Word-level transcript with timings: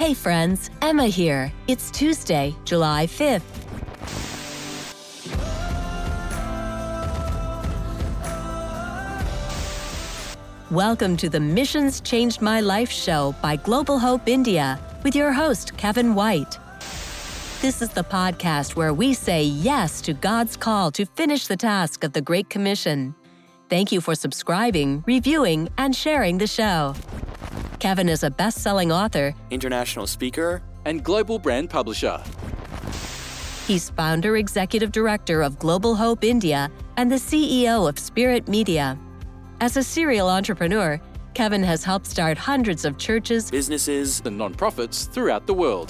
Hey 0.00 0.14
friends, 0.14 0.70
Emma 0.80 1.08
here. 1.08 1.52
It's 1.68 1.90
Tuesday, 1.90 2.56
July 2.64 3.06
5th. 3.06 3.42
Welcome 10.70 11.18
to 11.18 11.28
the 11.28 11.38
Missions 11.38 12.00
Changed 12.00 12.40
My 12.40 12.62
Life 12.62 12.90
show 12.90 13.34
by 13.42 13.56
Global 13.56 13.98
Hope 13.98 14.26
India 14.26 14.80
with 15.02 15.14
your 15.14 15.32
host, 15.32 15.76
Kevin 15.76 16.14
White. 16.14 16.58
This 17.60 17.82
is 17.82 17.90
the 17.90 18.02
podcast 18.02 18.76
where 18.76 18.94
we 18.94 19.12
say 19.12 19.44
yes 19.44 20.00
to 20.00 20.14
God's 20.14 20.56
call 20.56 20.90
to 20.92 21.04
finish 21.04 21.46
the 21.46 21.58
task 21.58 22.04
of 22.04 22.14
the 22.14 22.22
Great 22.22 22.48
Commission. 22.48 23.14
Thank 23.68 23.92
you 23.92 24.00
for 24.00 24.14
subscribing, 24.14 25.04
reviewing, 25.06 25.68
and 25.76 25.94
sharing 25.94 26.38
the 26.38 26.46
show. 26.46 26.94
Kevin 27.80 28.10
is 28.10 28.24
a 28.24 28.30
best 28.30 28.58
selling 28.58 28.92
author, 28.92 29.34
international 29.50 30.06
speaker, 30.06 30.60
and 30.84 31.02
global 31.02 31.38
brand 31.38 31.70
publisher. 31.70 32.22
He's 33.66 33.88
founder 33.88 34.36
executive 34.36 34.92
director 34.92 35.40
of 35.40 35.58
Global 35.58 35.94
Hope 35.94 36.22
India 36.22 36.70
and 36.98 37.10
the 37.10 37.16
CEO 37.16 37.88
of 37.88 37.98
Spirit 37.98 38.48
Media. 38.48 38.98
As 39.62 39.78
a 39.78 39.82
serial 39.82 40.28
entrepreneur, 40.28 41.00
Kevin 41.32 41.62
has 41.62 41.82
helped 41.82 42.04
start 42.06 42.36
hundreds 42.36 42.84
of 42.84 42.98
churches, 42.98 43.50
businesses, 43.50 44.20
and 44.26 44.38
nonprofits 44.38 45.08
throughout 45.10 45.46
the 45.46 45.54
world. 45.54 45.88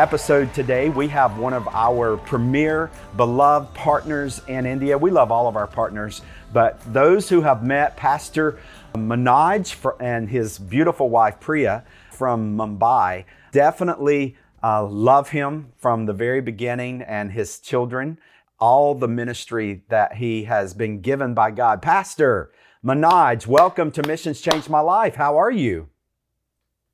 episode 0.00 0.54
today. 0.54 0.88
We 0.88 1.08
have 1.08 1.36
one 1.36 1.52
of 1.52 1.68
our 1.68 2.16
premier 2.16 2.90
beloved 3.18 3.74
partners 3.74 4.40
in 4.48 4.64
India. 4.64 4.96
We 4.96 5.10
love 5.10 5.30
all 5.30 5.46
of 5.46 5.56
our 5.56 5.66
partners, 5.66 6.22
but 6.54 6.80
those 6.90 7.28
who 7.28 7.42
have 7.42 7.62
met 7.62 7.98
Pastor 7.98 8.58
Manoj 8.94 9.94
and 10.00 10.26
his 10.26 10.58
beautiful 10.58 11.10
wife 11.10 11.38
Priya 11.38 11.84
from 12.12 12.56
Mumbai 12.56 13.26
definitely 13.52 14.38
uh, 14.64 14.86
love 14.86 15.28
him 15.28 15.70
from 15.76 16.06
the 16.06 16.14
very 16.14 16.40
beginning 16.40 17.02
and 17.02 17.30
his 17.30 17.60
children 17.60 18.16
all 18.58 18.94
the 18.94 19.08
ministry 19.08 19.82
that 19.90 20.14
he 20.14 20.44
has 20.44 20.72
been 20.72 21.02
given 21.02 21.34
by 21.34 21.50
God. 21.50 21.82
Pastor 21.82 22.50
Manoj, 22.82 23.46
welcome 23.46 23.90
to 23.90 24.02
Missions 24.06 24.40
Changed 24.40 24.70
My 24.70 24.80
Life. 24.80 25.16
How 25.16 25.36
are 25.36 25.50
you? 25.50 25.90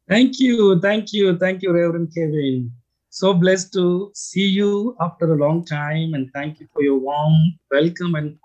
Thank 0.09 0.41
you, 0.41 0.81
thank 0.81 1.13
you, 1.13 1.39
thank 1.39 1.63
you, 1.63 1.73
Reverend 1.73 2.13
Kevin. 2.13 2.73
So 3.17 3.33
blessed 3.33 3.73
to 3.73 4.11
see 4.15 4.47
you 4.47 4.95
after 5.01 5.33
a 5.33 5.37
long 5.37 5.65
time, 5.65 6.13
and 6.13 6.31
thank 6.35 6.61
you 6.61 6.69
for 6.75 6.83
your 6.83 6.99
warm 6.99 7.33
welcome 7.71 8.15
and 8.15 8.39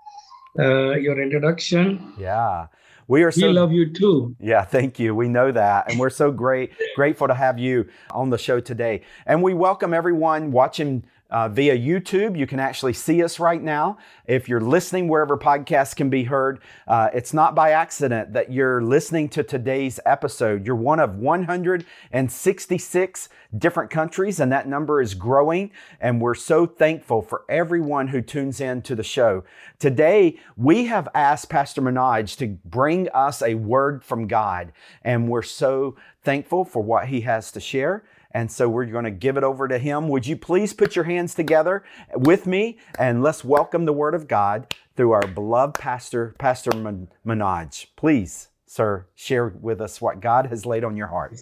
uh, 0.58 0.92
your 0.92 1.20
introduction. 1.20 2.14
Yeah. 2.18 2.68
We 3.06 3.22
are 3.22 3.30
so 3.30 3.48
we 3.48 3.52
love 3.52 3.72
you 3.72 3.92
too. 3.92 4.34
Yeah, 4.40 4.64
thank 4.64 4.98
you. 4.98 5.14
We 5.14 5.28
know 5.28 5.52
that. 5.52 5.90
And 5.90 6.00
we're 6.00 6.08
so 6.08 6.30
great, 6.30 6.72
grateful 6.96 7.28
to 7.28 7.34
have 7.34 7.58
you 7.58 7.86
on 8.12 8.30
the 8.30 8.38
show 8.38 8.60
today. 8.60 9.02
And 9.26 9.42
we 9.42 9.52
welcome 9.52 9.92
everyone 9.92 10.52
watching 10.52 11.04
uh, 11.32 11.48
via 11.48 11.76
YouTube. 11.76 12.38
You 12.38 12.46
can 12.46 12.60
actually 12.60 12.92
see 12.92 13.24
us 13.24 13.40
right 13.40 13.62
now. 13.62 13.96
If 14.26 14.48
you're 14.48 14.60
listening 14.60 15.08
wherever 15.08 15.36
podcasts 15.38 15.96
can 15.96 16.10
be 16.10 16.24
heard, 16.24 16.60
uh, 16.86 17.08
it's 17.14 17.32
not 17.32 17.54
by 17.54 17.70
accident 17.70 18.34
that 18.34 18.52
you're 18.52 18.82
listening 18.82 19.30
to 19.30 19.42
today's 19.42 19.98
episode. 20.04 20.66
You're 20.66 20.76
one 20.76 21.00
of 21.00 21.16
166 21.16 23.28
different 23.58 23.90
countries, 23.90 24.40
and 24.40 24.52
that 24.52 24.68
number 24.68 25.00
is 25.00 25.14
growing. 25.14 25.70
And 26.00 26.20
we're 26.20 26.34
so 26.34 26.66
thankful 26.66 27.22
for 27.22 27.44
everyone 27.48 28.08
who 28.08 28.20
tunes 28.20 28.60
in 28.60 28.82
to 28.82 28.94
the 28.94 29.02
show. 29.02 29.44
Today, 29.78 30.38
we 30.56 30.84
have 30.86 31.08
asked 31.14 31.48
Pastor 31.48 31.80
Manoj 31.80 32.36
to 32.36 32.48
bring 32.66 33.08
us 33.08 33.40
a 33.40 33.54
word 33.54 34.04
from 34.04 34.26
God, 34.26 34.74
and 35.02 35.28
we're 35.28 35.40
so 35.40 35.96
thankful 36.22 36.66
for 36.66 36.82
what 36.82 37.08
he 37.08 37.22
has 37.22 37.50
to 37.52 37.60
share. 37.60 38.04
And 38.34 38.50
so 38.50 38.68
we're 38.68 38.86
going 38.86 39.04
to 39.04 39.10
give 39.10 39.36
it 39.36 39.44
over 39.44 39.68
to 39.68 39.78
him. 39.78 40.08
Would 40.08 40.26
you 40.26 40.36
please 40.36 40.72
put 40.72 40.96
your 40.96 41.04
hands 41.04 41.34
together 41.34 41.84
with 42.14 42.46
me 42.46 42.78
and 42.98 43.22
let's 43.22 43.44
welcome 43.44 43.84
the 43.84 43.92
Word 43.92 44.14
of 44.14 44.28
God 44.28 44.74
through 44.96 45.12
our 45.12 45.26
beloved 45.26 45.78
pastor, 45.78 46.34
Pastor 46.38 46.70
Manoj. 46.70 47.86
Please, 47.96 48.48
sir, 48.66 49.06
share 49.14 49.48
with 49.48 49.80
us 49.80 50.00
what 50.00 50.20
God 50.20 50.46
has 50.46 50.66
laid 50.66 50.84
on 50.84 50.96
your 50.96 51.08
heart. 51.08 51.40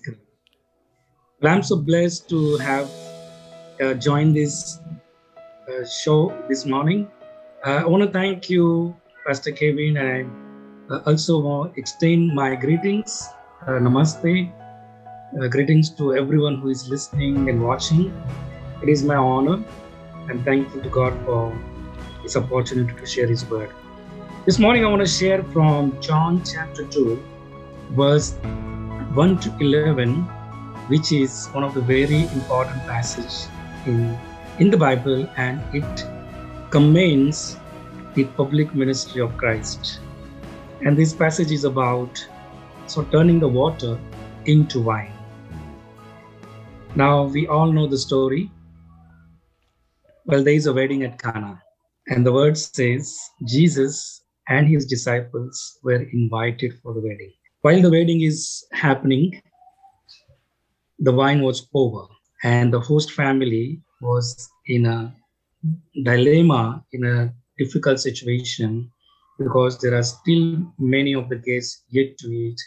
I'm 1.42 1.62
so 1.62 1.76
blessed 1.76 2.28
to 2.30 2.58
have 2.58 2.90
uh, 3.80 3.94
joined 3.94 4.36
this 4.36 4.78
uh, 5.68 5.86
show 5.86 6.36
this 6.48 6.66
morning. 6.66 7.08
Uh, 7.64 7.82
I 7.82 7.86
want 7.86 8.02
to 8.02 8.10
thank 8.10 8.50
you, 8.50 8.94
Pastor 9.26 9.52
Kevin, 9.52 9.96
and 9.96 10.30
I 10.90 10.94
uh, 10.94 11.02
also 11.06 11.40
want 11.40 11.74
to 11.74 11.80
extend 11.80 12.34
my 12.34 12.54
greetings. 12.56 13.26
Uh, 13.62 13.80
namaste 13.80 14.52
uh, 15.38 15.46
greetings 15.46 15.91
to 15.91 16.14
everyone 16.14 16.56
who 16.56 16.70
is 16.70 16.88
listening 16.88 17.48
and 17.48 17.62
watching. 17.62 18.12
It 18.82 18.88
is 18.88 19.04
my 19.04 19.14
honor 19.14 19.62
and 20.28 20.44
thankful 20.44 20.82
to 20.82 20.88
God 20.88 21.14
for 21.24 21.56
this 22.22 22.36
opportunity 22.36 22.92
to 22.98 23.06
share 23.06 23.28
His 23.28 23.44
word. 23.46 23.70
This 24.44 24.58
morning, 24.58 24.84
I 24.84 24.88
want 24.88 25.02
to 25.02 25.06
share 25.06 25.44
from 25.44 26.00
John 26.00 26.42
chapter 26.44 26.84
2, 26.84 27.22
verse 27.90 28.32
1 29.14 29.38
to 29.40 29.56
11, 29.60 30.14
which 30.88 31.12
is 31.12 31.46
one 31.48 31.62
of 31.62 31.74
the 31.74 31.80
very 31.80 32.22
important 32.22 32.82
passages 32.86 33.48
in, 33.86 34.19
in 34.58 34.70
the 34.70 34.76
Bible 34.76 35.28
and 35.36 35.62
it 35.72 36.06
commends 36.70 37.56
the 38.14 38.24
public 38.24 38.74
ministry 38.74 39.20
of 39.20 39.36
Christ. 39.36 40.00
And 40.84 40.96
this 40.96 41.14
passage 41.14 41.52
is 41.52 41.64
about 41.64 42.26
so 42.86 43.04
turning 43.04 43.38
the 43.38 43.48
water 43.48 43.96
into 44.46 44.80
wine. 44.80 45.12
Now, 46.96 47.24
we 47.24 47.46
all 47.46 47.72
know 47.72 47.86
the 47.86 47.96
story. 47.96 48.50
Well, 50.26 50.42
there 50.42 50.54
is 50.54 50.66
a 50.66 50.72
wedding 50.72 51.04
at 51.04 51.22
Cana, 51.22 51.62
and 52.08 52.26
the 52.26 52.32
word 52.32 52.58
says 52.58 53.16
Jesus 53.46 54.22
and 54.48 54.66
his 54.66 54.86
disciples 54.86 55.78
were 55.84 56.02
invited 56.12 56.74
for 56.82 56.92
the 56.92 57.00
wedding. 57.00 57.32
While 57.62 57.80
the 57.80 57.90
wedding 57.90 58.22
is 58.22 58.66
happening, 58.72 59.40
the 60.98 61.12
wine 61.12 61.42
was 61.42 61.68
over, 61.74 62.06
and 62.42 62.72
the 62.72 62.80
host 62.80 63.12
family 63.12 63.80
was 64.00 64.50
in 64.66 64.86
a 64.86 65.14
dilemma, 66.02 66.84
in 66.92 67.06
a 67.06 67.32
difficult 67.56 68.00
situation, 68.00 68.90
because 69.38 69.78
there 69.78 69.94
are 69.94 70.02
still 70.02 70.58
many 70.78 71.14
of 71.14 71.28
the 71.28 71.36
guests 71.36 71.84
yet 71.88 72.18
to 72.18 72.28
eat, 72.28 72.60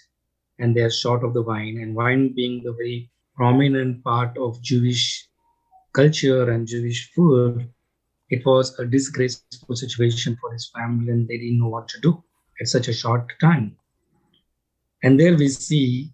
and 0.59 0.73
they 0.75 0.81
are 0.81 0.89
short 0.89 1.23
of 1.23 1.33
the 1.33 1.41
wine. 1.41 1.79
And 1.81 1.93
wine 1.93 2.33
being 2.33 2.63
the 2.63 2.71
very 2.71 3.11
prominent 3.35 4.03
part 4.03 4.37
of 4.37 4.61
Jewish 4.61 5.27
culture 5.93 6.51
and 6.51 6.67
Jewish 6.67 7.11
food, 7.13 7.69
it 8.29 8.45
was 8.45 8.77
a 8.79 8.85
disgraceful 8.85 9.75
situation 9.75 10.37
for 10.41 10.51
his 10.51 10.71
family 10.75 11.11
and 11.11 11.27
they 11.27 11.37
didn't 11.37 11.59
know 11.59 11.69
what 11.69 11.87
to 11.89 11.99
do 12.01 12.23
at 12.59 12.67
such 12.67 12.87
a 12.87 12.93
short 12.93 13.31
time. 13.39 13.75
And 15.03 15.19
there 15.19 15.35
we 15.35 15.49
see 15.49 16.11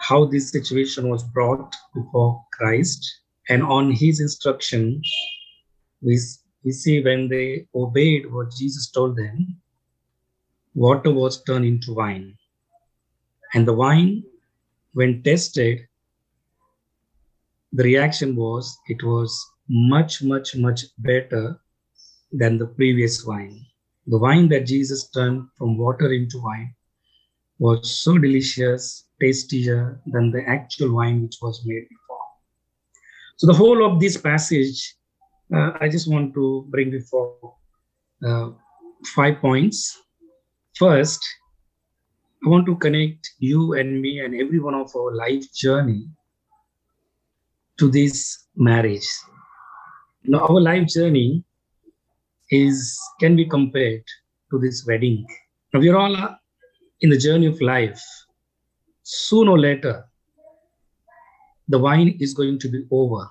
how 0.00 0.26
this 0.26 0.50
situation 0.50 1.08
was 1.08 1.24
brought 1.24 1.74
before 1.94 2.44
Christ. 2.52 3.20
And 3.48 3.62
on 3.62 3.90
his 3.90 4.20
instruction, 4.20 5.00
we, 6.02 6.18
we 6.64 6.72
see 6.72 7.02
when 7.02 7.28
they 7.28 7.66
obeyed 7.74 8.32
what 8.32 8.52
Jesus 8.52 8.90
told 8.90 9.16
them, 9.16 9.56
water 10.74 11.10
was 11.10 11.42
turned 11.44 11.64
into 11.64 11.94
wine. 11.94 12.36
And 13.54 13.66
the 13.66 13.72
wine, 13.72 14.24
when 14.92 15.22
tested, 15.22 15.85
the 17.72 17.84
reaction 17.84 18.36
was 18.36 18.76
it 18.88 19.02
was 19.02 19.44
much, 19.68 20.22
much, 20.22 20.56
much 20.56 20.82
better 20.98 21.60
than 22.32 22.58
the 22.58 22.66
previous 22.66 23.24
wine. 23.24 23.64
The 24.06 24.18
wine 24.18 24.48
that 24.50 24.66
Jesus 24.66 25.10
turned 25.10 25.48
from 25.58 25.76
water 25.78 26.12
into 26.12 26.40
wine 26.42 26.74
was 27.58 28.02
so 28.02 28.18
delicious, 28.18 29.08
tastier 29.20 30.00
than 30.06 30.30
the 30.30 30.42
actual 30.46 30.94
wine 30.94 31.22
which 31.22 31.36
was 31.42 31.62
made 31.66 31.88
before. 31.88 32.26
So, 33.38 33.46
the 33.46 33.54
whole 33.54 33.84
of 33.84 34.00
this 34.00 34.16
passage 34.16 34.96
uh, 35.54 35.72
I 35.80 35.88
just 35.88 36.10
want 36.10 36.34
to 36.34 36.66
bring 36.70 36.90
before 36.90 37.54
uh, 38.26 38.50
five 39.14 39.38
points. 39.40 39.96
First, 40.76 41.20
I 42.44 42.48
want 42.48 42.66
to 42.66 42.76
connect 42.76 43.30
you 43.38 43.74
and 43.74 44.00
me 44.00 44.20
and 44.20 44.34
every 44.34 44.58
one 44.58 44.74
of 44.74 44.90
our 44.96 45.14
life 45.14 45.44
journey 45.54 46.08
to 47.78 47.90
this 47.90 48.46
marriage. 48.56 49.06
Now, 50.24 50.46
our 50.46 50.60
life 50.60 50.88
journey 50.88 51.44
is 52.50 52.98
can 53.20 53.36
be 53.36 53.44
compared 53.44 54.04
to 54.50 54.58
this 54.58 54.86
wedding. 54.86 55.26
Now, 55.72 55.80
we 55.80 55.88
are 55.88 55.96
all 55.96 56.16
uh, 56.16 56.34
in 57.00 57.10
the 57.10 57.18
journey 57.18 57.46
of 57.46 57.60
life. 57.60 58.02
Sooner 59.02 59.52
or 59.52 59.58
later, 59.58 60.04
the 61.68 61.78
wine 61.78 62.16
is 62.20 62.34
going 62.34 62.58
to 62.60 62.68
be 62.68 62.84
over. 62.90 63.28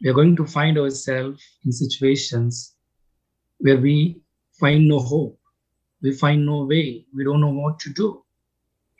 We 0.00 0.10
are 0.10 0.14
going 0.14 0.36
to 0.36 0.46
find 0.46 0.78
ourselves 0.78 1.42
in 1.64 1.72
situations 1.72 2.74
where 3.58 3.78
we 3.78 4.20
find 4.60 4.88
no 4.88 4.98
hope, 4.98 5.38
we 6.02 6.12
find 6.12 6.44
no 6.44 6.64
way, 6.64 7.06
we 7.14 7.24
don't 7.24 7.40
know 7.40 7.48
what 7.52 7.78
to 7.80 7.90
do. 7.90 8.22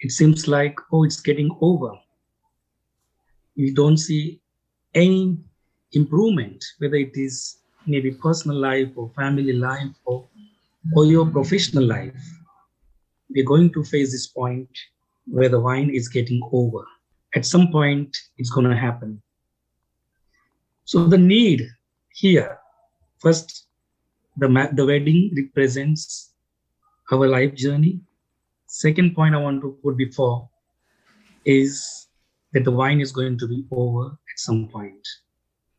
It 0.00 0.10
seems 0.10 0.48
like, 0.48 0.76
oh, 0.92 1.04
it's 1.04 1.20
getting 1.20 1.56
over. 1.60 1.92
We 3.56 3.72
don't 3.72 3.96
see 3.96 4.40
any 4.94 5.36
improvement, 5.92 6.64
whether 6.78 6.96
it 6.96 7.12
is 7.14 7.58
maybe 7.86 8.12
personal 8.12 8.56
life 8.56 8.88
or 8.96 9.10
family 9.10 9.52
life 9.52 9.94
or, 10.04 10.26
or 10.94 11.06
your 11.06 11.26
professional 11.26 11.84
life. 11.84 12.14
We're 13.30 13.44
going 13.44 13.72
to 13.72 13.84
face 13.84 14.12
this 14.12 14.26
point 14.26 14.68
where 15.26 15.48
the 15.48 15.60
wine 15.60 15.90
is 15.90 16.08
getting 16.08 16.40
over. 16.52 16.84
At 17.34 17.44
some 17.44 17.70
point, 17.70 18.16
it's 18.38 18.50
going 18.50 18.68
to 18.68 18.76
happen. 18.76 19.20
So 20.84 21.06
the 21.06 21.18
need 21.18 21.66
here, 22.12 22.58
first, 23.18 23.66
the, 24.36 24.70
the 24.72 24.86
wedding 24.86 25.32
represents 25.36 26.32
our 27.10 27.26
life 27.26 27.54
journey. 27.54 28.00
Second 28.66 29.14
point 29.14 29.34
I 29.34 29.38
want 29.38 29.62
to 29.62 29.78
put 29.82 29.96
before 29.96 30.48
is 31.44 32.08
that 32.52 32.64
the 32.64 32.70
wine 32.70 33.00
is 33.00 33.12
going 33.12 33.38
to 33.38 33.48
be 33.48 33.64
over 33.70 34.16
at 34.34 34.38
some 34.40 34.68
point. 34.68 35.06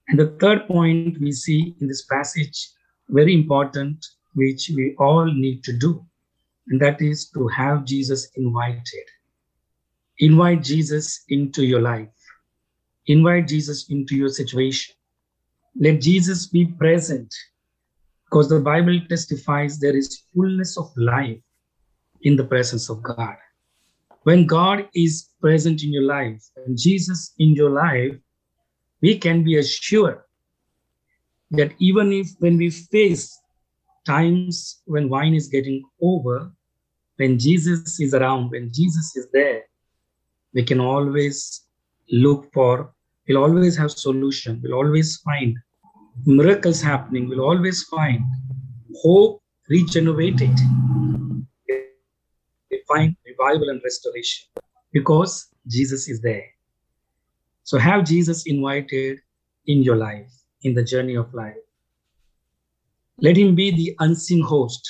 And 0.07 0.19
the 0.19 0.37
third 0.39 0.67
point 0.67 1.19
we 1.19 1.31
see 1.31 1.75
in 1.81 1.87
this 1.87 2.05
passage, 2.05 2.69
very 3.09 3.33
important, 3.33 4.05
which 4.33 4.71
we 4.75 4.95
all 4.97 5.25
need 5.25 5.63
to 5.65 5.73
do, 5.73 6.05
and 6.67 6.81
that 6.81 7.01
is 7.01 7.29
to 7.31 7.47
have 7.49 7.85
Jesus 7.85 8.29
invited. 8.35 9.05
Invite 10.19 10.63
Jesus 10.63 11.25
into 11.29 11.65
your 11.65 11.81
life. 11.81 12.07
Invite 13.07 13.47
Jesus 13.47 13.89
into 13.89 14.15
your 14.15 14.29
situation. 14.29 14.95
Let 15.77 16.01
Jesus 16.01 16.47
be 16.47 16.65
present 16.65 17.33
because 18.25 18.47
the 18.49 18.59
Bible 18.59 18.99
testifies 19.09 19.77
there 19.77 19.95
is 19.95 20.23
fullness 20.33 20.77
of 20.77 20.91
life 20.95 21.41
in 22.21 22.35
the 22.35 22.45
presence 22.45 22.89
of 22.89 23.03
God. 23.03 23.35
When 24.23 24.47
God 24.47 24.89
is 24.95 25.29
present 25.39 25.83
in 25.83 25.93
your 25.93 26.03
life 26.03 26.43
and 26.65 26.77
Jesus 26.77 27.33
in 27.37 27.53
your 27.53 27.69
life, 27.69 28.15
we 29.05 29.13
can 29.25 29.43
be 29.43 29.57
assured 29.57 30.19
that 31.51 31.71
even 31.77 32.11
if 32.11 32.27
when 32.39 32.57
we 32.57 32.69
face 32.71 33.25
times 34.13 34.81
when 34.85 35.09
wine 35.09 35.35
is 35.35 35.47
getting 35.47 35.83
over, 36.01 36.51
when 37.17 37.37
Jesus 37.37 37.99
is 37.99 38.15
around, 38.15 38.49
when 38.49 38.71
Jesus 38.73 39.15
is 39.15 39.27
there, 39.31 39.61
we 40.55 40.63
can 40.63 40.79
always 40.79 41.37
look 42.25 42.51
for, 42.51 42.93
we'll 43.27 43.43
always 43.43 43.77
have 43.77 43.91
solution, 43.91 44.59
we'll 44.63 44.79
always 44.81 45.17
find 45.17 45.55
miracles 46.25 46.81
happening, 46.81 47.29
we'll 47.29 47.47
always 47.51 47.83
find 47.83 48.21
hope 49.03 49.41
regenerated. 49.69 50.55
We 52.71 52.81
find 52.87 53.15
revival 53.31 53.69
and 53.69 53.81
restoration 53.83 54.45
because 54.91 55.47
Jesus 55.67 56.09
is 56.09 56.21
there. 56.21 56.54
So 57.65 57.79
have 57.79 58.05
Jesus 58.05 58.45
invited 58.45 59.21
in 59.65 59.81
your 59.81 59.95
life, 59.95 60.31
in 60.61 60.75
the 60.75 60.83
journey 60.83 61.15
of 61.15 61.33
life. 61.33 61.57
Let 63.19 63.37
him 63.37 63.55
be 63.55 63.71
the 63.71 63.95
unseen 63.99 64.43
host 64.43 64.87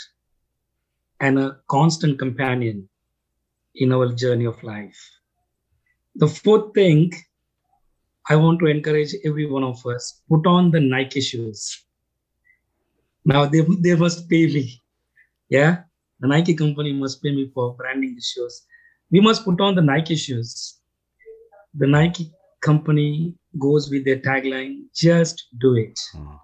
and 1.21 1.39
a 1.39 1.57
constant 1.69 2.19
companion 2.19 2.89
in 3.75 3.93
our 3.93 4.11
journey 4.13 4.43
of 4.43 4.61
life. 4.61 4.99
The 6.15 6.27
fourth 6.27 6.73
thing 6.73 7.13
I 8.29 8.35
want 8.35 8.59
to 8.59 8.65
encourage 8.65 9.13
every 9.23 9.45
one 9.45 9.63
of 9.63 9.85
us 9.85 10.21
put 10.27 10.45
on 10.45 10.71
the 10.71 10.81
Nike 10.81 11.21
shoes. 11.21 11.81
Now 13.23 13.45
they, 13.45 13.61
they 13.79 13.95
must 13.95 14.29
pay 14.29 14.47
me. 14.47 14.83
Yeah, 15.47 15.83
the 16.19 16.27
Nike 16.27 16.53
company 16.53 16.91
must 16.91 17.23
pay 17.23 17.31
me 17.31 17.49
for 17.53 17.73
branding 17.75 18.15
the 18.15 18.21
shoes. 18.21 18.63
We 19.11 19.21
must 19.21 19.45
put 19.45 19.61
on 19.61 19.75
the 19.75 19.81
Nike 19.81 20.17
shoes. 20.17 20.79
The 21.75 21.87
Nike 21.87 22.33
company 22.69 23.33
goes 23.65 23.89
with 23.91 24.05
their 24.05 24.19
tagline 24.19 24.75
just 24.93 25.47
do 25.59 25.75
it. 25.75 25.99
Mm. 26.15 26.39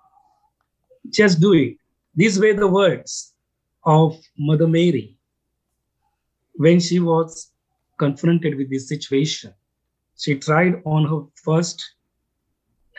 Just 1.09 1.39
do 1.41 1.53
it. 1.53 1.77
These 2.15 2.39
were 2.39 2.53
the 2.53 2.67
words 2.67 3.33
of 3.83 4.17
Mother 4.37 4.67
Mary 4.67 5.17
when 6.55 6.79
she 6.79 6.99
was 6.99 7.51
confronted 7.97 8.55
with 8.57 8.69
this 8.69 8.87
situation 8.87 9.53
she 10.21 10.35
tried 10.35 10.81
on 10.85 11.05
her 11.11 11.21
first 11.43 11.83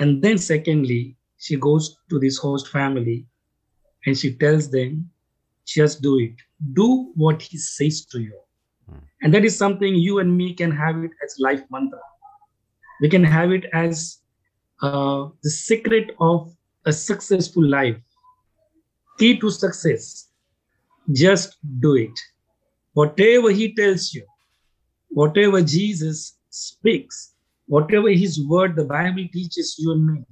and 0.01 0.23
then 0.23 0.39
secondly 0.39 1.17
she 1.39 1.57
goes 1.57 1.97
to 2.11 2.19
this 2.19 2.39
host 2.39 2.69
family 2.69 3.27
and 4.07 4.19
she 4.19 4.35
tells 4.35 4.71
them 4.71 5.09
just 5.67 6.03
do 6.03 6.19
it 6.19 6.35
do 6.73 7.13
what 7.15 7.41
he 7.41 7.59
says 7.59 8.05
to 8.05 8.21
you 8.21 8.39
mm. 8.91 9.01
and 9.23 9.33
that 9.35 9.45
is 9.45 9.57
something 9.57 9.95
you 9.95 10.19
and 10.19 10.37
me 10.37 10.53
can 10.55 10.71
have 10.71 10.97
it 11.05 11.13
as 11.25 11.37
life 11.39 11.63
mantra 11.71 12.01
we 13.01 13.09
can 13.09 13.25
have 13.25 13.53
it 13.53 13.65
as 13.73 14.19
uh, 14.83 15.29
the 15.43 15.51
secret 15.51 16.15
of 16.21 16.55
a 16.87 16.93
successful 16.93 17.65
life. 17.65 17.97
Key 19.19 19.39
to 19.39 19.51
success. 19.51 20.29
Just 21.13 21.57
do 21.81 21.95
it. 21.95 22.19
Whatever 22.95 23.51
he 23.51 23.75
tells 23.75 24.13
you 24.13 24.25
whatever 25.13 25.61
jesus 25.63 26.39
speaks, 26.51 27.35
whatever 27.67 28.09
his 28.11 28.45
word 28.47 28.77
the 28.77 28.85
Bible 28.85 29.27
teaches 29.33 29.77
you 29.79 29.93
and 29.93 30.07
me, 30.07 30.25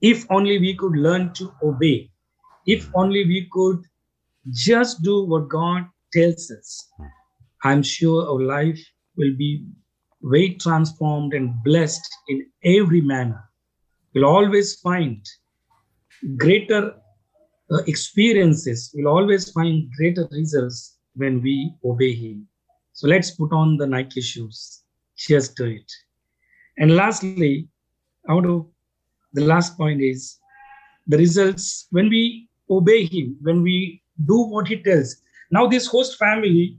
if 0.00 0.26
only 0.30 0.58
we 0.58 0.74
could 0.76 0.92
learn 0.92 1.32
to 1.34 1.52
obey, 1.62 2.10
if 2.66 2.88
only 2.94 3.24
we 3.24 3.48
could 3.50 3.82
just 4.50 5.02
do 5.02 5.24
what 5.24 5.48
God 5.48 5.86
tells 6.12 6.50
us, 6.50 6.90
I'm 7.62 7.82
sure 7.82 8.28
our 8.28 8.42
life 8.42 8.80
will 9.16 9.34
be 9.38 9.64
very 10.24 10.54
transformed 10.54 11.34
and 11.34 11.54
blessed 11.62 12.06
in 12.28 12.46
every 12.64 13.00
manner. 13.00 13.42
We'll 14.14 14.24
always 14.24 14.80
find 14.80 15.24
greater 16.36 16.94
uh, 17.70 17.82
experiences, 17.86 18.90
we'll 18.94 19.12
always 19.12 19.50
find 19.52 19.90
greater 19.96 20.28
results 20.30 20.98
when 21.14 21.42
we 21.42 21.72
obey 21.84 22.14
Him. 22.14 22.48
So 22.92 23.08
let's 23.08 23.30
put 23.32 23.52
on 23.52 23.76
the 23.76 23.86
Nike 23.86 24.20
shoes 24.20 24.84
just 25.16 25.56
do 25.56 25.66
it. 25.66 25.92
And 26.78 26.96
lastly, 26.96 27.68
out 28.28 28.46
of 28.46 28.66
the 29.32 29.44
last 29.44 29.76
point 29.76 30.00
is 30.00 30.38
the 31.06 31.18
results 31.18 31.86
when 31.90 32.08
we 32.08 32.48
obey 32.70 33.04
him, 33.04 33.36
when 33.42 33.62
we 33.62 34.02
do 34.26 34.42
what 34.42 34.68
he 34.68 34.76
tells. 34.76 35.16
Now, 35.50 35.66
this 35.66 35.86
host 35.86 36.18
family, 36.18 36.78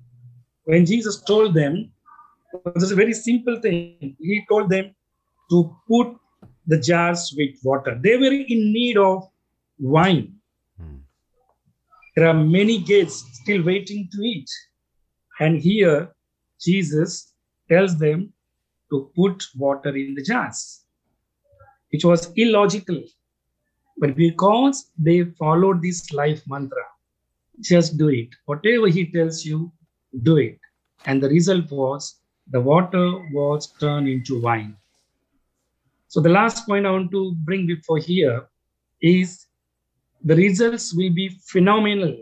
when 0.66 0.86
Jesus 0.86 1.22
told 1.22 1.54
them, 1.54 1.92
was 2.64 2.92
a 2.92 2.96
very 2.96 3.14
simple 3.14 3.60
thing. 3.62 4.16
He 4.20 4.44
told 4.50 4.70
them 4.70 4.94
to 5.50 5.76
put 5.88 6.16
the 6.68 6.80
jars 6.80 7.34
with 7.38 7.56
water. 7.64 8.00
They 8.02 8.18
were 8.18 8.34
in 8.34 8.74
need 8.74 8.98
of 8.98 9.28
wine. 9.80 10.34
Hmm. 10.80 10.98
There 12.16 12.28
are 12.28 12.34
many 12.34 12.80
guests 12.80 13.40
still 13.42 13.64
waiting 13.64 14.10
to 14.12 14.22
eat. 14.22 14.50
And 15.40 15.60
here, 15.60 16.14
Jesus 16.62 17.34
tells 17.70 17.98
them 17.98 18.34
to 18.90 19.12
put 19.16 19.44
water 19.56 19.96
in 19.96 20.16
the 20.16 20.24
jars, 20.24 20.86
which 21.92 22.06
was 22.06 22.32
illogical. 22.36 23.04
But 23.98 24.16
because 24.16 24.92
they 24.98 25.24
followed 25.40 25.82
this 25.82 26.12
life 26.12 26.42
mantra, 26.48 26.84
just 27.62 27.98
do 27.98 28.10
it. 28.10 28.30
Whatever 28.46 28.88
he 28.88 29.12
tells 29.12 29.46
you, 29.46 29.72
do 30.24 30.38
it. 30.38 30.60
And 31.06 31.22
the 31.22 31.30
result 31.30 31.72
was 31.72 32.20
the 32.48 32.62
water 32.62 33.20
was 33.32 33.68
turned 33.80 34.08
into 34.08 34.42
wine. 34.42 34.76
So 36.08 36.22
the 36.22 36.30
last 36.30 36.66
point 36.68 36.86
I 36.86 36.92
want 36.92 37.12
to 37.12 37.34
bring 37.44 37.66
before 37.66 37.98
here 37.98 38.48
is 39.02 39.48
the 40.24 40.36
results 40.36 40.94
will 40.94 41.14
be 41.14 41.30
phenomenal 41.48 42.18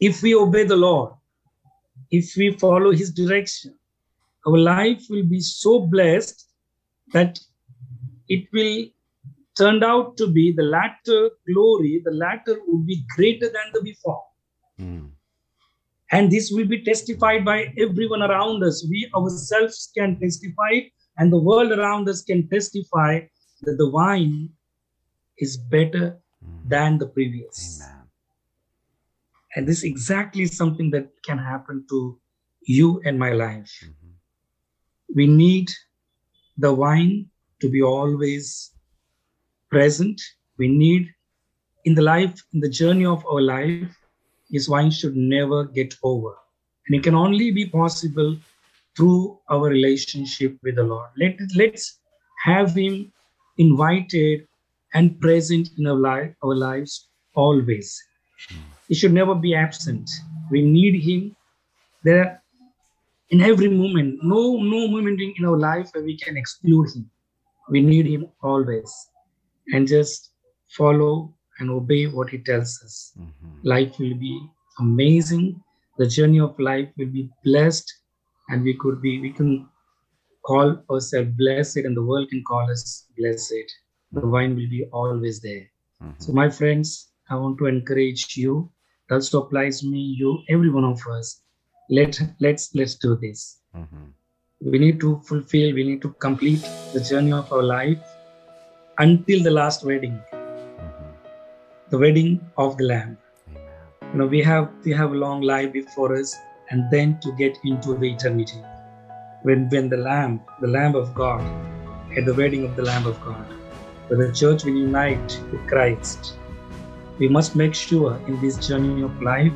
if 0.00 0.22
we 0.22 0.34
obey 0.34 0.64
the 0.64 0.76
Lord 0.76 1.12
if 2.10 2.36
we 2.36 2.50
follow 2.52 2.92
his 2.92 3.12
direction, 3.12 3.74
our 4.46 4.58
life 4.58 5.02
will 5.10 5.24
be 5.24 5.40
so 5.40 5.80
blessed 5.80 6.48
that 7.12 7.38
it 8.28 8.46
will 8.52 8.86
turned 9.56 9.84
out 9.84 10.16
to 10.16 10.26
be 10.26 10.52
the 10.52 10.62
latter 10.62 11.30
glory, 11.46 12.02
the 12.04 12.10
latter 12.10 12.56
would 12.66 12.84
be 12.86 13.04
greater 13.14 13.46
than 13.46 13.68
the 13.72 13.82
before. 13.82 14.22
Mm. 14.80 15.10
And 16.14 16.30
this 16.34 16.50
will 16.54 16.68
be 16.72 16.80
testified 16.88 17.44
by 17.44 17.58
everyone 17.84 18.22
around 18.22 18.62
us. 18.68 18.76
We 18.92 19.00
ourselves 19.18 19.78
can 19.96 20.10
testify, 20.24 20.72
and 21.18 21.32
the 21.34 21.42
world 21.48 21.70
around 21.78 22.08
us 22.12 22.20
can 22.28 22.48
testify 22.48 23.12
that 23.64 23.76
the 23.82 23.88
wine 24.00 24.36
is 25.46 25.52
better 25.76 26.04
Mm. 26.44 26.68
than 26.74 26.98
the 27.02 27.08
previous. 27.16 27.58
Amen. 27.82 28.06
And 29.56 29.68
this 29.68 29.82
exactly 29.90 30.46
something 30.46 30.90
that 30.94 31.06
can 31.28 31.38
happen 31.38 31.76
to 31.92 31.98
you 32.78 32.88
and 33.06 33.18
my 33.24 33.32
life. 33.46 33.72
Mhm. 33.82 34.12
We 35.18 35.26
need 35.26 35.68
the 36.64 36.72
wine 36.84 37.14
to 37.60 37.70
be 37.74 37.82
always 37.82 38.46
present. 39.74 40.20
We 40.58 40.68
need 40.84 41.04
in 41.84 41.94
the 41.94 42.02
life, 42.02 42.36
in 42.52 42.60
the 42.60 42.72
journey 42.80 43.06
of 43.06 43.24
our 43.26 43.42
life, 43.54 43.92
this 44.50 44.68
wine 44.68 44.90
should 44.90 45.16
never 45.16 45.64
get 45.64 45.94
over. 46.02 46.34
And 46.86 46.96
it 46.96 47.02
can 47.02 47.14
only 47.14 47.50
be 47.50 47.66
possible 47.66 48.36
through 48.96 49.38
our 49.50 49.68
relationship 49.68 50.56
with 50.62 50.76
the 50.76 50.84
Lord. 50.84 51.10
Let, 51.18 51.36
let's 51.56 51.98
have 52.44 52.74
Him 52.76 53.12
invited 53.58 54.46
and 54.94 55.20
present 55.20 55.70
in 55.78 55.86
our, 55.86 55.96
life, 55.96 56.34
our 56.44 56.54
lives 56.54 57.08
always. 57.34 58.00
He 58.88 58.94
should 58.94 59.12
never 59.12 59.34
be 59.34 59.54
absent. 59.54 60.08
We 60.50 60.62
need 60.62 61.02
Him 61.02 61.34
there 62.04 62.42
in 63.30 63.40
every 63.40 63.68
moment. 63.68 64.20
No, 64.22 64.56
no 64.56 64.86
moment 64.88 65.20
in 65.20 65.44
our 65.44 65.58
life 65.58 65.90
where 65.92 66.04
we 66.04 66.16
can 66.18 66.36
exclude 66.36 66.94
Him. 66.94 67.10
We 67.70 67.80
need 67.80 68.06
Him 68.06 68.28
always. 68.42 68.92
And 69.72 69.88
just 69.88 70.30
follow 70.68 71.34
and 71.58 71.70
obey 71.70 72.06
what 72.06 72.30
He 72.30 72.38
tells 72.38 72.72
us. 72.84 73.12
Mhm. 73.18 73.52
Life 73.74 73.98
will 73.98 74.16
be 74.24 74.34
amazing. 74.80 75.46
The 75.98 76.06
journey 76.06 76.40
of 76.40 76.58
life 76.58 76.90
will 76.98 77.12
be 77.18 77.30
blessed, 77.44 77.92
and 78.48 78.62
we 78.64 78.74
could 78.74 79.00
be, 79.00 79.20
we 79.20 79.30
can 79.30 79.68
call 80.48 80.76
ourselves 80.90 81.30
blessed, 81.36 81.78
and 81.88 81.96
the 81.96 82.02
world 82.02 82.28
can 82.28 82.42
call 82.44 82.70
us 82.70 83.06
blessed. 83.18 83.74
The 84.12 84.26
wine 84.34 84.54
will 84.56 84.68
be 84.68 84.84
always 84.92 85.40
there. 85.40 85.64
Mhm. 86.02 86.22
So, 86.24 86.32
my 86.32 86.48
friends, 86.50 87.12
I 87.30 87.36
want 87.36 87.58
to 87.58 87.66
encourage 87.66 88.36
you. 88.36 88.70
That 89.08 89.16
also 89.16 89.42
applies 89.42 89.82
me, 89.92 90.02
you, 90.20 90.38
every 90.48 90.70
one 90.70 90.84
of 90.84 91.00
us. 91.18 91.40
Let 91.90 92.20
let's 92.40 92.74
let's 92.74 92.94
do 93.06 93.16
this. 93.24 93.40
Mhm. 93.74 94.04
We 94.72 94.78
need 94.84 95.00
to 95.00 95.16
fulfill. 95.30 95.74
We 95.74 95.84
need 95.84 96.02
to 96.02 96.10
complete 96.26 96.62
the 96.94 97.00
journey 97.10 97.32
of 97.32 97.52
our 97.52 97.62
life 97.62 98.02
until 98.98 99.42
the 99.42 99.50
last 99.50 99.84
wedding. 99.84 100.16
The 101.94 102.00
wedding 102.00 102.40
of 102.58 102.76
the 102.76 102.82
Lamb. 102.82 103.16
You 104.12 104.18
know, 104.18 104.26
we 104.26 104.42
have 104.42 104.68
we 104.84 104.90
have 104.90 105.12
a 105.12 105.18
long 105.24 105.42
life 105.42 105.72
before 105.72 106.16
us, 106.16 106.34
and 106.70 106.90
then 106.90 107.20
to 107.20 107.30
get 107.40 107.56
into 107.64 107.94
the 107.96 108.08
eternity. 108.14 108.60
When 109.42 109.68
when 109.74 109.90
the 109.90 109.98
Lamb, 109.98 110.40
the 110.60 110.66
Lamb 110.76 110.96
of 110.96 111.14
God, 111.14 111.44
at 112.16 112.24
the 112.24 112.34
wedding 112.34 112.64
of 112.64 112.74
the 112.74 112.82
Lamb 112.82 113.06
of 113.06 113.20
God, 113.20 113.46
where 114.08 114.26
the 114.26 114.32
church 114.40 114.64
will 114.64 114.80
unite 114.80 115.38
with 115.52 115.64
Christ. 115.68 116.34
We 117.20 117.28
must 117.28 117.54
make 117.54 117.76
sure 117.76 118.20
in 118.26 118.40
this 118.40 118.58
journey 118.66 119.04
of 119.10 119.22
life 119.22 119.52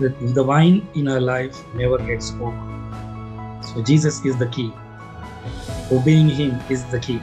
that 0.00 0.18
the 0.34 0.42
wine 0.42 0.80
in 0.94 1.06
our 1.06 1.20
life 1.20 1.62
never 1.76 1.98
gets 1.98 2.32
over. 2.40 3.60
So 3.68 3.84
Jesus 3.84 4.24
is 4.24 4.36
the 4.36 4.48
key. 4.48 4.72
Obeying 5.92 6.28
Him 6.28 6.58
is 6.68 6.84
the 6.96 6.98
key. 6.98 7.20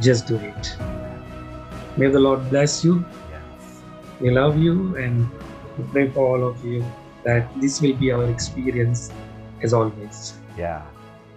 Just 0.00 0.26
do 0.26 0.36
it. 0.36 0.76
May 1.98 2.06
the 2.06 2.20
Lord 2.20 2.48
bless 2.48 2.84
you. 2.84 3.04
Yes. 3.28 3.82
We 4.20 4.30
love 4.30 4.56
you 4.56 4.94
and 4.94 5.28
we 5.76 5.84
pray 5.90 6.08
for 6.08 6.24
all 6.28 6.48
of 6.48 6.64
you 6.64 6.84
that 7.24 7.48
this 7.60 7.80
will 7.80 7.94
be 7.94 8.12
our 8.12 8.30
experience 8.30 9.10
as 9.64 9.74
always. 9.74 10.34
Yeah, 10.56 10.86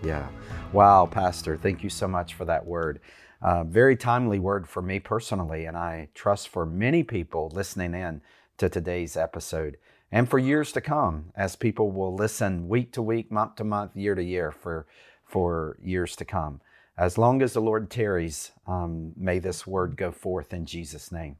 yeah. 0.03 0.27
Wow, 0.71 1.07
Pastor, 1.07 1.57
thank 1.57 1.83
you 1.83 1.89
so 1.89 2.07
much 2.07 2.35
for 2.35 2.45
that 2.45 2.63
word. 2.63 2.99
Uh, 3.41 3.63
very 3.63 3.95
timely 3.95 4.37
word 4.37 4.67
for 4.67 4.83
me 4.83 4.99
personally, 4.99 5.65
and 5.65 5.75
I 5.75 6.09
trust 6.13 6.47
for 6.47 6.63
many 6.63 7.01
people 7.01 7.49
listening 7.55 7.95
in 7.95 8.21
to 8.59 8.69
today's 8.69 9.17
episode 9.17 9.77
and 10.11 10.29
for 10.29 10.37
years 10.37 10.71
to 10.73 10.81
come 10.81 11.31
as 11.35 11.55
people 11.55 11.89
will 11.89 12.13
listen 12.13 12.67
week 12.67 12.91
to 12.93 13.01
week, 13.01 13.31
month 13.31 13.55
to 13.55 13.63
month, 13.63 13.95
year 13.95 14.13
to 14.13 14.23
year 14.23 14.51
for, 14.51 14.85
for 15.25 15.79
years 15.81 16.15
to 16.17 16.25
come. 16.25 16.61
As 16.97 17.17
long 17.17 17.41
as 17.41 17.53
the 17.53 17.61
Lord 17.61 17.89
tarries, 17.89 18.51
um, 18.67 19.13
may 19.15 19.39
this 19.39 19.65
word 19.65 19.97
go 19.97 20.11
forth 20.11 20.53
in 20.53 20.65
Jesus' 20.65 21.11
name. 21.11 21.37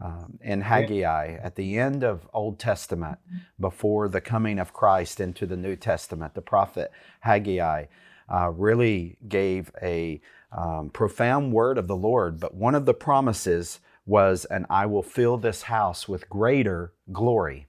Um, 0.00 0.38
in 0.42 0.62
Haggai, 0.62 1.38
at 1.42 1.54
the 1.54 1.78
end 1.78 2.02
of 2.02 2.28
Old 2.34 2.58
Testament, 2.58 3.18
before 3.60 4.08
the 4.08 4.20
coming 4.20 4.58
of 4.58 4.72
Christ 4.72 5.20
into 5.20 5.46
the 5.46 5.56
New 5.56 5.76
Testament, 5.76 6.34
the 6.34 6.42
prophet 6.42 6.90
Haggai 7.20 7.86
uh, 8.32 8.50
really 8.50 9.18
gave 9.28 9.70
a 9.80 10.20
um, 10.56 10.90
profound 10.90 11.52
word 11.52 11.78
of 11.78 11.86
the 11.86 11.96
Lord. 11.96 12.40
But 12.40 12.54
one 12.54 12.74
of 12.74 12.84
the 12.84 12.94
promises 12.94 13.78
was, 14.04 14.44
"And 14.44 14.66
I 14.68 14.86
will 14.86 15.02
fill 15.02 15.36
this 15.36 15.62
house 15.62 16.08
with 16.08 16.28
greater 16.28 16.92
glory." 17.12 17.68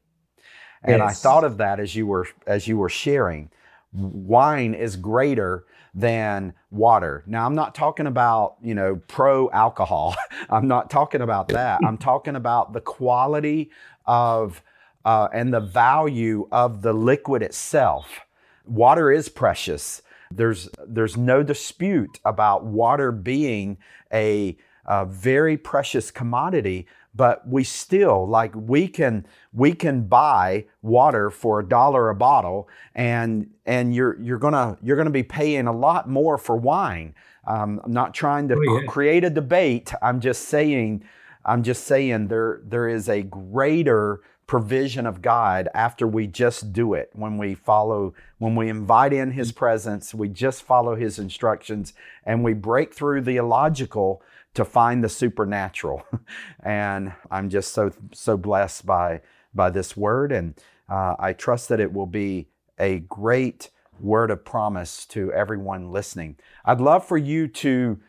And 0.83 1.01
I 1.01 1.13
thought 1.13 1.43
of 1.43 1.57
that 1.57 1.79
as 1.79 1.95
you 1.95 2.07
were 2.07 2.27
as 2.47 2.67
you 2.67 2.77
were 2.77 2.89
sharing. 2.89 3.51
Wine 3.93 4.73
is 4.73 4.95
greater 4.95 5.65
than 5.93 6.53
water. 6.71 7.23
Now 7.27 7.45
I'm 7.45 7.55
not 7.55 7.75
talking 7.75 8.07
about, 8.07 8.55
you 8.61 8.73
know, 8.73 8.95
pro 9.07 9.49
alcohol. 9.51 10.15
I'm 10.49 10.67
not 10.67 10.89
talking 10.89 11.21
about 11.21 11.49
that. 11.49 11.79
I'm 11.85 11.97
talking 11.97 12.35
about 12.35 12.73
the 12.73 12.81
quality 12.81 13.69
of 14.05 14.63
uh, 15.05 15.27
and 15.33 15.53
the 15.53 15.59
value 15.59 16.47
of 16.51 16.81
the 16.81 16.93
liquid 16.93 17.41
itself. 17.41 18.21
Water 18.65 19.11
is 19.11 19.29
precious. 19.29 20.01
There's 20.31 20.69
there's 20.87 21.17
no 21.17 21.43
dispute 21.43 22.19
about 22.25 22.65
water 22.65 23.11
being 23.11 23.77
a, 24.11 24.57
a 24.85 25.05
very 25.05 25.57
precious 25.57 26.09
commodity, 26.09 26.87
but 27.15 27.47
we 27.47 27.63
still 27.63 28.27
like 28.27 28.51
we 28.55 28.87
can 28.87 29.25
we 29.53 29.73
can 29.73 30.03
buy 30.03 30.65
water 30.81 31.29
for 31.29 31.59
a 31.59 31.65
dollar 31.67 32.09
a 32.09 32.15
bottle, 32.15 32.67
and 32.95 33.49
and 33.65 33.93
you're 33.93 34.19
you're 34.21 34.39
gonna 34.39 34.77
you're 34.81 34.97
gonna 34.97 35.09
be 35.09 35.23
paying 35.23 35.67
a 35.67 35.71
lot 35.73 36.09
more 36.09 36.37
for 36.37 36.55
wine. 36.55 37.13
Um, 37.45 37.81
I'm 37.83 37.91
not 37.91 38.13
trying 38.13 38.47
to 38.49 38.55
Oh, 38.55 38.79
yeah. 38.81 38.87
create 38.87 39.23
a 39.23 39.29
debate. 39.29 39.93
I'm 40.01 40.19
just 40.19 40.43
saying 40.43 41.03
I'm 41.45 41.61
just 41.63 41.83
saying 41.85 42.27
there 42.29 42.61
there 42.63 42.87
is 42.87 43.09
a 43.09 43.21
greater 43.21 44.21
provision 44.47 45.05
of 45.07 45.21
God 45.21 45.69
after 45.73 46.05
we 46.05 46.27
just 46.27 46.73
do 46.73 46.93
it. 46.93 47.09
When 47.13 47.37
we 47.37 47.55
follow, 47.55 48.13
when 48.39 48.55
we 48.55 48.69
invite 48.69 49.13
in 49.13 49.31
His 49.31 49.51
presence, 49.51 50.13
we 50.13 50.27
just 50.29 50.63
follow 50.63 50.95
His 50.95 51.17
instructions 51.17 51.93
and 52.25 52.43
we 52.43 52.53
break 52.53 52.93
through 52.93 53.21
the 53.21 53.37
illogical 53.37 54.21
to 54.53 54.65
find 54.65 55.03
the 55.03 55.09
supernatural. 55.09 56.05
and 56.63 57.13
I'm 57.31 57.49
just 57.49 57.73
so 57.73 57.91
so 58.11 58.37
blessed 58.37 58.85
by 58.85 59.21
by 59.53 59.69
this 59.69 59.95
word, 59.95 60.31
and 60.31 60.55
uh, 60.89 61.15
I 61.19 61.33
trust 61.33 61.69
that 61.69 61.79
it 61.79 61.93
will 61.93 62.07
be 62.07 62.47
a 62.79 62.99
great 62.99 63.69
word 63.99 64.31
of 64.31 64.43
promise 64.43 65.05
to 65.05 65.31
everyone 65.31 65.91
listening. 65.91 66.37
I'd 66.65 66.81
love 66.81 67.05
for 67.05 67.17
you 67.17 67.47
to 67.47 67.99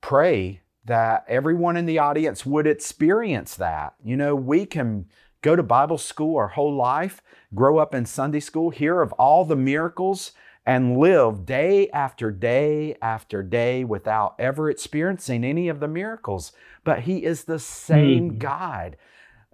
pray 0.00 0.60
that 0.84 1.24
everyone 1.28 1.76
in 1.76 1.86
the 1.86 1.98
audience 1.98 2.44
would 2.44 2.66
experience 2.66 3.54
that. 3.56 3.94
You 4.04 4.16
know, 4.16 4.34
we 4.34 4.66
can 4.66 5.06
go 5.42 5.56
to 5.56 5.62
Bible 5.62 5.98
school 5.98 6.36
our 6.36 6.48
whole 6.48 6.74
life, 6.74 7.22
grow 7.54 7.78
up 7.78 7.94
in 7.94 8.06
Sunday 8.06 8.40
school, 8.40 8.70
hear 8.70 9.00
of 9.00 9.12
all 9.12 9.44
the 9.44 9.56
miracles, 9.56 10.32
and 10.66 10.96
live 10.96 11.46
day 11.46 11.88
after 11.90 12.30
day 12.30 12.96
after 13.02 13.42
day 13.42 13.84
without 13.84 14.34
ever 14.38 14.70
experiencing 14.70 15.44
any 15.44 15.68
of 15.68 15.80
the 15.80 15.88
miracles. 15.88 16.52
But 16.84 17.00
He 17.00 17.24
is 17.24 17.44
the 17.44 17.58
same 17.58 18.30
Hmm. 18.30 18.38
God. 18.38 18.96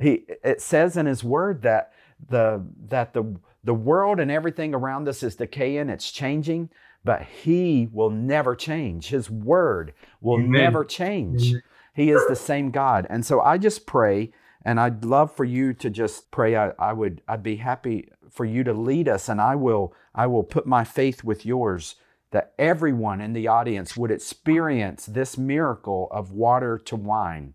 He, 0.01 0.25
it 0.45 0.61
says 0.61 0.97
in 0.97 1.07
His 1.07 1.25
Word 1.25 1.63
that 1.63 1.93
the 2.29 2.65
that 2.89 3.13
the 3.15 3.37
the 3.65 3.75
world 3.75 4.21
and 4.21 4.31
everything 4.31 4.75
around 4.75 5.09
us 5.09 5.23
is 5.23 5.37
decaying, 5.37 5.89
it's 5.91 6.11
changing, 6.11 6.71
but 7.05 7.23
He 7.23 7.89
will 7.93 8.11
never 8.11 8.55
change. 8.57 9.09
His 9.09 9.31
Word 9.31 9.95
will 10.21 10.39
Amen. 10.39 10.51
never 10.53 10.85
change. 10.85 11.57
Amen. 11.57 11.63
He 11.95 12.11
is 12.11 12.27
the 12.27 12.37
same 12.37 12.71
God. 12.71 13.07
And 13.11 13.27
so 13.27 13.41
I 13.41 13.59
just 13.59 13.87
pray, 13.87 14.33
and 14.65 14.81
I'd 14.81 15.05
love 15.05 15.35
for 15.35 15.45
you 15.45 15.75
to 15.75 15.91
just 15.91 16.31
pray. 16.31 16.57
I, 16.57 16.71
I 16.79 16.93
would 16.93 17.23
I'd 17.29 17.43
be 17.43 17.57
happy 17.57 18.11
for 18.31 18.45
you 18.45 18.65
to 18.65 18.73
lead 18.73 19.09
us, 19.09 19.29
and 19.29 19.41
I 19.41 19.55
will 19.57 19.95
I 20.15 20.27
will 20.27 20.45
put 20.45 20.67
my 20.67 20.85
faith 20.85 21.25
with 21.25 21.47
yours 21.47 21.97
that 22.31 22.53
everyone 22.59 23.21
in 23.21 23.33
the 23.33 23.49
audience 23.49 23.97
would 23.97 24.11
experience 24.11 25.07
this 25.07 25.37
miracle 25.37 26.09
of 26.13 26.31
water 26.31 26.79
to 26.79 26.97
wine 26.97 27.55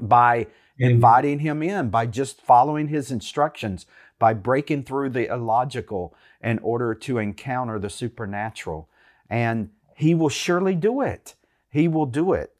by 0.00 0.46
inviting 0.78 1.38
him 1.38 1.62
in, 1.62 1.88
by 1.90 2.06
just 2.06 2.40
following 2.40 2.88
his 2.88 3.10
instructions, 3.10 3.86
by 4.18 4.34
breaking 4.34 4.84
through 4.84 5.10
the 5.10 5.32
illogical 5.32 6.14
in 6.42 6.58
order 6.58 6.94
to 6.94 7.18
encounter 7.18 7.78
the 7.78 7.90
supernatural. 7.90 8.88
And 9.30 9.70
he 9.96 10.14
will 10.14 10.28
surely 10.28 10.74
do 10.74 11.00
it. 11.00 11.34
He 11.70 11.88
will 11.88 12.06
do 12.06 12.32
it. 12.32 12.54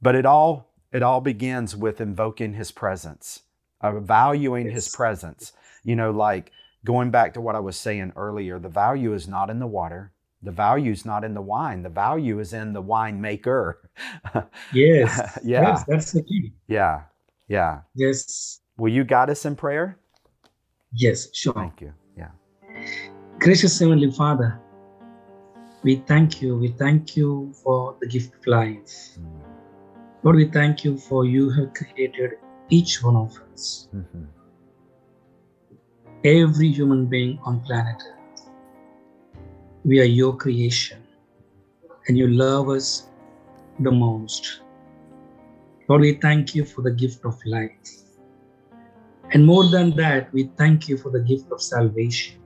But 0.00 0.14
it 0.14 0.26
all 0.26 0.68
it 0.92 1.02
all 1.02 1.20
begins 1.20 1.74
with 1.76 2.00
invoking 2.00 2.54
his 2.54 2.70
presence, 2.70 3.42
uh, 3.80 3.98
valuing 3.98 4.70
his 4.70 4.88
presence. 4.88 5.52
You 5.82 5.96
know, 5.96 6.10
like 6.10 6.52
going 6.86 7.10
back 7.10 7.34
to 7.34 7.40
what 7.42 7.54
I 7.54 7.60
was 7.60 7.76
saying 7.76 8.12
earlier, 8.16 8.58
the 8.58 8.70
value 8.70 9.12
is 9.12 9.26
not 9.28 9.50
in 9.50 9.58
the 9.58 9.66
water. 9.66 10.12
The 10.42 10.52
value 10.52 10.92
is 10.92 11.04
not 11.04 11.24
in 11.24 11.34
the 11.34 11.42
wine. 11.42 11.82
The 11.82 11.90
value 11.90 12.38
is 12.38 12.52
in 12.54 12.72
the 12.72 12.82
winemaker. 12.82 13.74
Yes. 14.72 15.10
Yeah. 15.44 15.62
Yes, 15.62 15.84
that's 15.88 16.12
the 16.12 16.22
key. 16.22 16.52
yeah. 16.68 17.02
Yeah. 17.48 17.80
Yes. 17.94 18.60
Will 18.78 18.92
you 18.92 19.04
guide 19.04 19.30
us 19.30 19.44
in 19.44 19.56
prayer? 19.56 19.98
Yes, 20.92 21.28
sure. 21.34 21.54
Thank 21.54 21.80
you. 21.80 21.92
Yeah. 22.16 22.30
Gracious 23.38 23.78
Heavenly 23.78 24.10
Father, 24.10 24.60
we 25.82 25.96
thank 26.10 26.42
you. 26.42 26.56
We 26.56 26.68
thank 26.68 27.16
you 27.16 27.52
for 27.62 27.96
the 28.00 28.06
gift 28.08 28.34
of 28.34 28.46
life. 28.46 28.92
Mm. 29.18 29.42
Lord, 30.22 30.36
we 30.36 30.46
thank 30.58 30.84
you 30.84 30.96
for 30.98 31.24
you 31.24 31.50
have 31.50 31.72
created 31.74 32.32
each 32.68 33.02
one 33.02 33.16
of 33.16 33.30
us, 33.52 33.88
Mhm. 33.94 34.26
Every 36.26 36.72
human 36.72 37.06
being 37.06 37.38
on 37.44 37.60
planet 37.60 38.02
Earth. 38.02 38.48
We 39.84 40.00
are 40.00 40.10
your 40.20 40.36
creation, 40.36 40.98
and 42.08 42.18
you 42.18 42.26
love 42.26 42.68
us 42.68 43.06
the 43.78 43.92
most. 43.92 44.62
Lord, 45.88 46.00
we 46.00 46.14
thank 46.14 46.52
you 46.52 46.64
for 46.64 46.82
the 46.82 46.90
gift 46.90 47.24
of 47.24 47.38
life. 47.46 47.92
And 49.30 49.46
more 49.46 49.68
than 49.68 49.94
that, 49.98 50.32
we 50.32 50.50
thank 50.58 50.88
you 50.88 50.96
for 50.96 51.10
the 51.10 51.20
gift 51.20 51.52
of 51.52 51.62
salvation. 51.62 52.42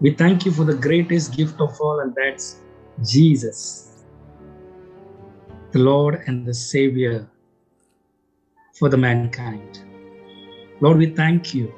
We 0.00 0.14
thank 0.14 0.44
you 0.44 0.50
for 0.50 0.64
the 0.64 0.74
greatest 0.74 1.36
gift 1.36 1.60
of 1.60 1.80
all, 1.80 2.00
and 2.00 2.12
that's 2.12 2.62
Jesus, 3.04 4.02
the 5.70 5.78
Lord 5.78 6.24
and 6.26 6.44
the 6.44 6.54
Savior 6.54 7.30
for 8.76 8.88
the 8.88 8.96
mankind. 8.96 9.78
Lord, 10.80 10.98
we 10.98 11.06
thank 11.06 11.54
you 11.54 11.72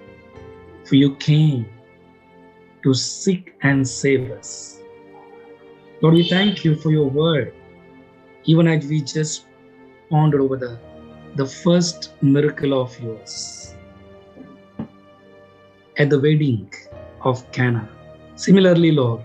for 0.90 0.96
you 0.96 1.14
came 1.14 1.66
to 2.82 2.92
seek 2.92 3.54
and 3.62 3.86
save 3.86 4.28
us. 4.32 4.80
Lord, 6.02 6.14
we 6.16 6.28
thank 6.28 6.64
you 6.64 6.74
for 6.74 6.90
your 6.90 7.08
word, 7.08 7.54
even 8.42 8.66
as 8.66 8.84
we 8.86 9.00
just 9.00 9.46
pondered 10.10 10.40
over 10.40 10.56
the, 10.56 10.80
the 11.36 11.46
first 11.46 12.14
miracle 12.22 12.74
of 12.74 12.98
yours 12.98 13.76
at 15.96 16.10
the 16.10 16.18
wedding 16.18 16.68
of 17.20 17.48
Cana. 17.52 17.88
Similarly, 18.34 18.90
Lord, 18.90 19.22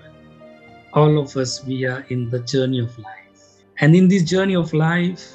all 0.93 1.17
of 1.17 1.36
us, 1.36 1.63
we 1.63 1.84
are 1.86 2.05
in 2.10 2.29
the 2.29 2.41
journey 2.41 2.79
of 2.79 2.95
life. 3.00 3.63
And 3.79 3.95
in 3.95 4.07
this 4.07 4.24
journey 4.24 4.55
of 4.55 4.72
life, 4.72 5.34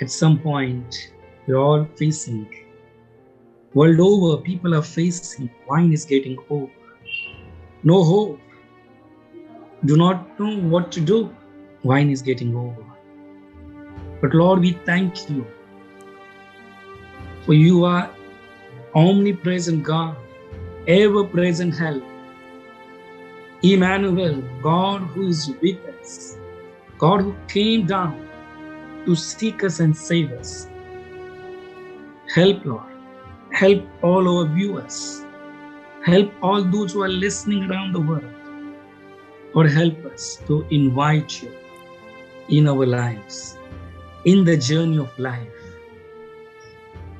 at 0.00 0.10
some 0.10 0.38
point, 0.38 1.12
we're 1.46 1.58
all 1.58 1.84
facing, 1.96 2.48
world 3.74 4.00
over, 4.00 4.42
people 4.42 4.74
are 4.74 4.82
facing, 4.82 5.50
wine 5.68 5.92
is 5.92 6.04
getting 6.04 6.38
over. 6.50 6.70
No 7.82 8.04
hope. 8.04 8.40
Do 9.84 9.96
not 9.96 10.38
know 10.38 10.56
what 10.58 10.92
to 10.92 11.00
do. 11.00 11.34
Wine 11.82 12.10
is 12.10 12.22
getting 12.22 12.54
over. 12.54 12.84
But 14.20 14.34
Lord, 14.34 14.60
we 14.60 14.72
thank 14.84 15.28
you 15.28 15.46
for 17.44 17.54
you 17.54 17.84
are 17.84 18.14
omnipresent 18.94 19.82
God, 19.82 20.16
ever 20.86 21.24
present 21.24 21.76
help. 21.76 22.04
Emmanuel, 23.64 24.42
God 24.62 25.00
who 25.00 25.28
is 25.28 25.50
with 25.60 25.78
us, 26.00 26.36
God 26.98 27.20
who 27.20 27.34
came 27.48 27.86
down 27.86 28.28
to 29.06 29.16
seek 29.16 29.64
us 29.64 29.80
and 29.80 29.96
save 29.96 30.32
us. 30.32 30.68
Help, 32.34 32.64
Lord. 32.64 32.91
Help 33.62 33.84
all 34.02 34.28
our 34.28 34.44
viewers. 34.46 35.24
Help 36.04 36.32
all 36.42 36.64
those 36.64 36.94
who 36.94 37.02
are 37.02 37.08
listening 37.08 37.70
around 37.70 37.92
the 37.92 38.00
world. 38.00 38.24
Or 39.54 39.68
help 39.68 40.04
us 40.06 40.42
to 40.48 40.66
invite 40.70 41.40
you 41.40 41.52
in 42.48 42.66
our 42.66 42.84
lives, 42.84 43.56
in 44.24 44.44
the 44.44 44.56
journey 44.56 44.98
of 44.98 45.16
life. 45.16 45.60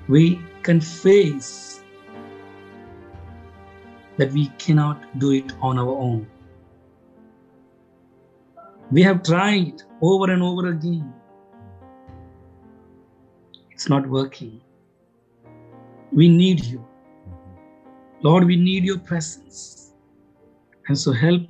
We 0.08 0.40
confess 0.64 1.84
that 4.16 4.32
we 4.32 4.48
cannot 4.58 5.20
do 5.20 5.30
it 5.30 5.52
on 5.60 5.78
our 5.78 5.96
own. 6.08 6.26
We 8.90 9.04
have 9.04 9.22
tried 9.22 9.80
over 10.00 10.28
and 10.32 10.42
over 10.42 10.70
again. 10.70 11.14
It's 13.70 13.88
not 13.88 14.08
working. 14.08 14.60
We 16.12 16.28
need 16.28 16.64
you. 16.64 16.84
Lord, 18.20 18.44
we 18.44 18.56
need 18.56 18.84
your 18.84 18.98
presence. 18.98 19.94
And 20.88 20.98
so 20.98 21.10
help 21.10 21.42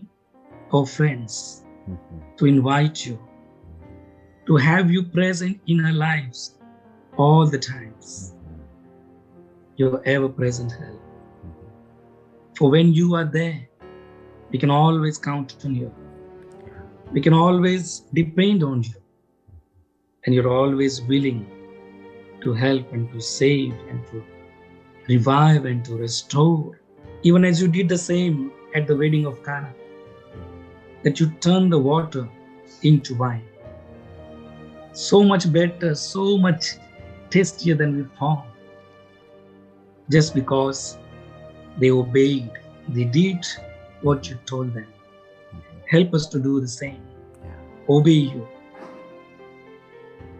our 0.73 0.87
friends 0.87 1.65
to 2.37 2.47
invite 2.47 3.05
you, 3.05 3.19
to 4.47 4.57
have 4.57 4.91
you 4.91 5.03
present 5.03 5.61
in 5.67 5.85
our 5.85 5.93
lives 5.93 6.59
all 7.17 7.47
the 7.47 7.59
times. 7.59 8.35
Your 9.77 10.01
ever 10.07 10.29
present 10.29 10.71
help. 10.71 11.01
For 12.57 12.71
when 12.71 12.93
you 12.93 13.17
are 13.17 13.25
there, 13.25 13.69
we 14.51 14.59
can 14.59 14.71
always 14.71 15.19
count 15.19 15.57
on 15.65 15.75
you. 15.75 15.93
We 17.11 17.21
can 17.21 17.35
always 17.35 18.01
depend 18.15 18.63
on 18.63 18.85
you. 18.85 18.95
And 20.25 20.35
you're 20.35 20.53
always 20.53 21.03
willing 21.03 21.47
to 22.43 22.53
help 22.53 22.93
and 22.93 23.11
to 23.13 23.21
save 23.21 23.75
and 23.89 24.07
to 24.09 24.23
revive 25.09 25.65
and 25.65 25.85
to 25.85 25.97
restore. 25.97 26.81
Even 27.23 27.45
as 27.45 27.61
you 27.61 27.69
did 27.69 27.89
the 27.89 27.99
same 27.99 28.53
at 28.75 28.87
the 28.87 28.97
wedding 28.97 29.27
of 29.27 29.43
Cana, 29.45 29.73
that 31.03 31.21
you 31.21 31.31
turned 31.41 31.73
the 31.73 31.79
water 31.79 32.29
into 32.83 33.15
wine. 33.15 33.45
So 34.93 35.23
much 35.23 35.51
better, 35.53 35.95
so 35.95 36.37
much 36.37 36.77
tastier 37.31 37.75
than 37.75 37.97
we 37.97 38.03
before. 38.03 38.45
Just 40.11 40.35
because 40.35 40.99
they 41.79 41.91
obeyed, 41.91 42.51
they 42.89 43.05
did 43.05 43.47
what 44.03 44.29
you 44.29 44.37
told 44.47 44.75
them. 44.75 44.87
Help 45.89 46.15
us 46.15 46.27
to 46.27 46.39
do 46.39 46.61
the 46.61 46.69
same. 46.69 47.03
Obey 47.89 48.11
you. 48.11 48.47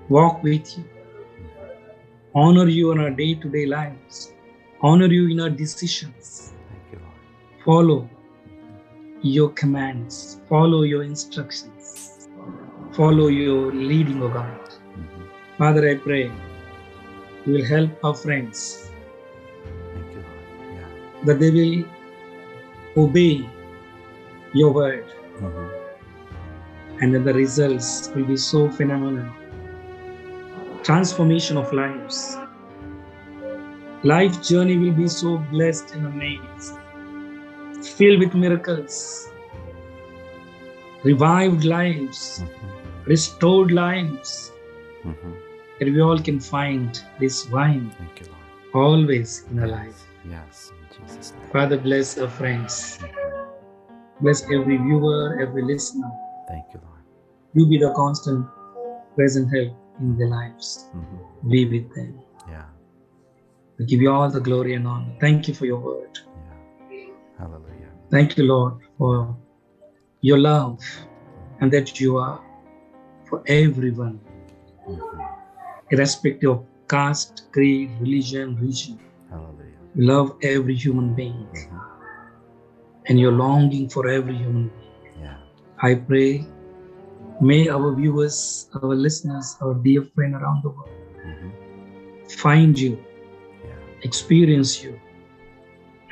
Walk 0.09 0.43
with 0.43 0.77
you. 0.77 0.85
Honor 2.35 2.67
you 2.67 2.93
in 2.93 2.99
our 2.99 3.11
day 3.11 3.35
to 3.35 3.49
day 3.49 3.67
lives. 3.67 4.33
Honor 4.83 5.07
you 5.07 5.29
in 5.31 5.41
our 5.41 5.51
decisions. 5.51 6.53
Thank 6.71 6.93
you, 6.93 6.99
Lord. 7.05 7.65
Follow 7.65 8.11
your 9.23 9.51
commands. 9.51 10.41
Follow 10.49 10.83
your 10.83 11.05
instructions. 11.05 12.29
Follow 12.93 13.29
your 13.29 13.73
leading, 13.73 14.23
O 14.23 14.29
God. 14.29 14.61
Mhm. 14.97 15.29
Father, 15.59 15.89
I 15.91 15.95
pray 15.97 16.25
you 17.47 17.53
will 17.55 17.65
help 17.65 18.05
our 18.05 18.15
friends 18.15 18.91
Thank 19.95 20.13
you, 20.17 20.23
Lord. 20.27 20.79
Yeah. 20.79 20.89
that 21.27 21.41
they 21.41 21.51
will 21.59 21.85
obey 23.05 23.49
your 24.55 24.73
word 24.73 25.07
Mhm. 25.41 25.71
and 27.01 27.15
that 27.15 27.25
the 27.25 27.35
results 27.35 28.11
will 28.15 28.25
be 28.25 28.37
so 28.37 28.69
phenomenal. 28.71 29.31
Transformation 30.83 31.57
of 31.57 31.73
lives. 31.73 32.37
Life 34.05 34.43
journey 34.43 34.77
will 34.79 34.95
be 34.95 35.07
so 35.07 35.39
blessed 35.53 35.95
and 35.95 36.07
amazed, 36.07 36.77
filled 37.97 38.19
with 38.19 38.35
miracles, 38.35 39.29
revived 41.05 41.65
lives, 41.65 42.43
Mhm. 42.43 43.07
restored 43.07 43.71
lives, 43.71 44.53
Mhm. 45.05 45.37
that 45.79 45.93
we 45.95 46.01
all 46.01 46.19
can 46.19 46.41
find 46.41 47.01
this 47.21 47.51
wine 47.51 47.91
Thank 47.99 48.21
you, 48.21 48.27
Lord. 48.27 48.85
always 48.87 49.47
in 49.51 49.61
our 49.61 49.69
life. 49.69 50.01
Yes, 50.31 50.73
in 50.73 50.85
Jesus' 50.97 51.33
name. 51.33 51.51
Father, 51.53 51.79
bless 51.79 52.19
our 52.19 52.29
friends. 52.29 52.99
Bless 54.21 54.43
every 54.51 54.77
viewer, 54.79 55.41
every 55.41 55.63
listener. 55.63 56.11
Thank 56.49 56.65
you, 56.75 56.81
Lord. 56.89 57.05
You 57.55 57.67
be 57.67 57.79
the 57.79 57.93
constant 57.95 58.47
present 59.17 59.49
help 59.55 59.73
in 60.01 60.17
their 60.19 60.29
lives. 60.29 60.91
Mhm. 60.95 61.51
Be 61.51 61.65
with 61.67 61.95
them. 61.95 62.15
Yeah. 62.49 62.72
We 63.83 63.87
give 63.89 64.01
you 64.01 64.13
all 64.13 64.31
the 64.31 64.39
glory 64.39 64.75
and 64.75 64.87
honor. 64.87 65.13
Thank 65.19 65.49
you 65.49 65.55
for 65.55 65.67
your 65.67 65.81
word. 65.81 66.17
Yeah. 66.17 66.99
Hallelujah. 67.37 67.91
Thank 68.13 68.37
you, 68.37 68.45
Lord, 68.45 68.75
for 68.97 69.37
your 70.21 70.39
love 70.39 70.79
and 71.61 71.73
that 71.73 71.99
you 71.99 72.17
are 72.17 72.41
for 73.29 73.43
everyone, 73.49 74.21
Mhm. 74.87 75.27
irrespective 75.91 76.51
of 76.51 76.61
caste, 76.87 77.43
creed, 77.51 77.91
religion, 78.01 78.57
region. 78.61 79.01
Hallelujah. 79.31 79.81
You 79.97 80.07
love 80.13 80.29
every 80.55 80.77
human 80.77 81.13
being 81.21 81.51
Mhm. 81.51 81.83
and 83.09 83.19
you're 83.19 83.39
longing 83.45 83.89
for 83.89 84.07
every 84.07 84.37
human 84.37 84.71
being. 84.79 85.27
Yeah. 85.27 85.39
I 85.91 85.95
pray 85.97 86.47
May 87.41 87.69
our 87.69 87.93
viewers, 88.01 88.69
our 88.79 88.95
listeners, 88.95 89.57
our 89.61 89.75
dear 89.75 90.03
friend 90.15 90.35
around 90.41 90.63
the 90.63 90.69
world 90.69 91.01
Mhm. 91.31 91.51
find 92.43 92.79
you. 92.79 92.93
Experience 94.03 94.83
you, 94.83 94.99